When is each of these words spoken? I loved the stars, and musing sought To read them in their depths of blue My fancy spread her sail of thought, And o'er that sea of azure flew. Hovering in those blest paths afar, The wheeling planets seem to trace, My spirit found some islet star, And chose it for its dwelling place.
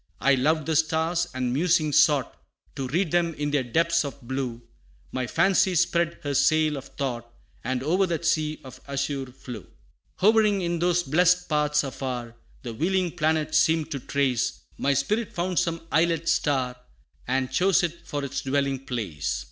I 0.19 0.33
loved 0.33 0.65
the 0.65 0.75
stars, 0.75 1.27
and 1.31 1.53
musing 1.53 1.91
sought 1.93 2.35
To 2.75 2.87
read 2.87 3.11
them 3.11 3.35
in 3.35 3.51
their 3.51 3.61
depths 3.61 4.03
of 4.03 4.19
blue 4.23 4.63
My 5.11 5.27
fancy 5.27 5.75
spread 5.75 6.17
her 6.23 6.33
sail 6.33 6.75
of 6.75 6.85
thought, 6.85 7.31
And 7.63 7.83
o'er 7.83 8.07
that 8.07 8.25
sea 8.25 8.59
of 8.63 8.81
azure 8.87 9.27
flew. 9.27 9.67
Hovering 10.15 10.61
in 10.61 10.79
those 10.79 11.03
blest 11.03 11.47
paths 11.47 11.83
afar, 11.83 12.35
The 12.63 12.73
wheeling 12.73 13.11
planets 13.15 13.59
seem 13.59 13.85
to 13.91 13.99
trace, 13.99 14.61
My 14.75 14.95
spirit 14.95 15.33
found 15.33 15.59
some 15.59 15.81
islet 15.91 16.27
star, 16.27 16.77
And 17.27 17.51
chose 17.51 17.83
it 17.83 18.07
for 18.07 18.25
its 18.25 18.41
dwelling 18.41 18.83
place. 18.87 19.39